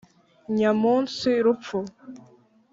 nyamunsi: 0.55 1.29
rupfu 1.45 1.77